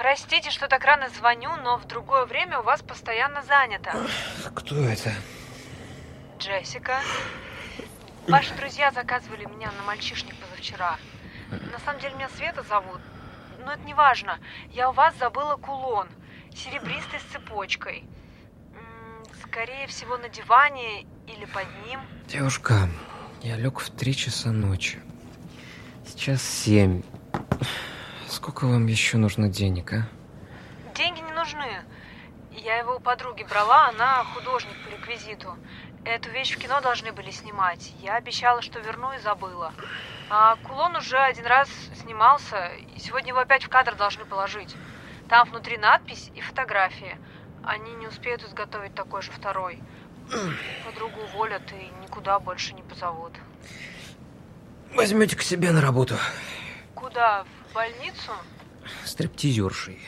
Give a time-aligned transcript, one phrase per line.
[0.00, 3.92] Простите, что так рано звоню, но в другое время у вас постоянно занято.
[4.54, 5.12] Кто это?
[6.38, 7.02] Джессика.
[8.26, 10.96] Ваши друзья заказывали меня на мальчишник позавчера.
[11.50, 13.02] На самом деле меня Света зовут,
[13.62, 14.38] но это не важно.
[14.70, 16.08] Я у вас забыла кулон,
[16.54, 18.04] серебристый с цепочкой.
[19.42, 22.00] Скорее всего, на диване или под ним.
[22.26, 22.88] Девушка,
[23.42, 24.98] я лег в три часа ночи.
[26.06, 27.02] Сейчас семь.
[28.42, 30.08] Сколько вам еще нужно денег, а?
[30.94, 31.82] Деньги не нужны.
[32.52, 35.58] Я его у подруги брала, она художник по реквизиту.
[36.06, 37.92] Эту вещь в кино должны были снимать.
[38.00, 39.74] Я обещала, что верну и забыла.
[40.30, 41.68] А кулон уже один раз
[42.00, 44.74] снимался, и сегодня его опять в кадр должны положить.
[45.28, 47.18] Там внутри надпись и фотографии.
[47.62, 49.82] Они не успеют изготовить такой же второй.
[50.86, 53.32] Подругу уволят и никуда больше не позовут.
[54.94, 56.16] Возьмете к себе на работу.
[57.00, 57.44] Куда?
[57.44, 58.32] В больницу?
[59.04, 59.98] Стриптизершей.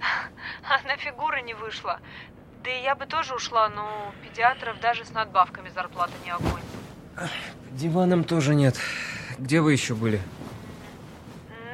[0.84, 1.98] Она фигура не вышла.
[2.62, 6.62] Да и я бы тоже ушла, но у педиатров даже с надбавками зарплата не огонь.
[7.72, 8.76] Диваном тоже нет.
[9.38, 10.20] Где вы еще были?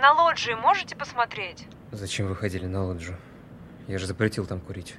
[0.01, 1.67] На лоджии можете посмотреть?
[1.91, 3.19] Зачем вы ходили на лоджию?
[3.89, 4.97] Я же запретил там курить.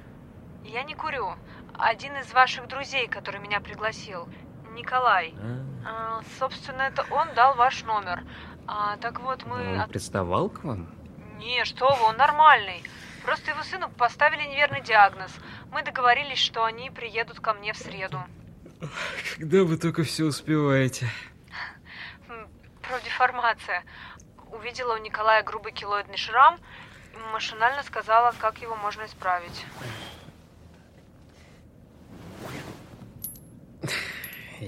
[0.64, 1.34] Я не курю.
[1.76, 4.28] Один из ваших друзей, который меня пригласил,
[4.74, 5.34] Николай.
[5.86, 8.22] А, А, собственно, это он дал ваш номер.
[8.66, 9.72] А, так вот, мы...
[9.74, 10.88] он от- приставал к вам?
[11.38, 12.82] Не, что вы, он нормальный.
[13.24, 15.30] Просто его сыну поставили неверный диагноз.
[15.72, 18.22] Мы договорились, что они приедут ко мне в среду.
[19.38, 21.08] Когда вы только все успеваете?
[22.28, 22.48] М,
[22.82, 23.82] Профдеформация.
[24.52, 26.58] Увидела у Николая грубый килоидный шрам
[27.32, 29.64] машинально сказала, как его можно исправить.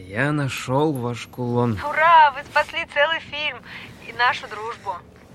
[0.07, 1.81] Я нашел ваш кулон.
[1.85, 2.31] Ура!
[2.31, 3.59] Вы спасли целый фильм
[4.07, 4.95] и нашу дружбу.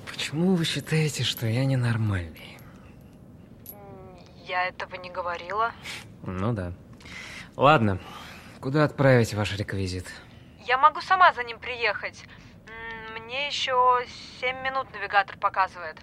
[0.09, 2.58] Почему вы считаете, что я ненормальный?
[4.47, 5.73] Я этого не говорила.
[6.23, 6.72] Ну да.
[7.57, 8.00] Ладно.
[8.62, 10.07] Куда отправить ваш реквизит?
[10.66, 12.23] Я могу сама за ним приехать.
[13.13, 14.06] Мне еще
[14.40, 15.97] семь минут навигатор показывает.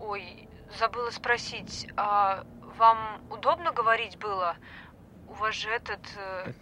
[0.00, 2.44] Ой, забыла спросить, а
[2.76, 4.56] вам удобно говорить было?
[5.32, 6.52] У вас же этот э,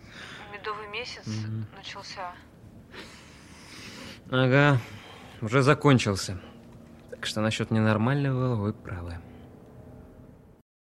[0.52, 1.66] медовый месяц Мгм.
[1.76, 2.32] начался.
[4.30, 4.78] Ага,
[5.40, 6.40] уже закончился.
[7.10, 9.18] Так что насчет ненормального вы правы.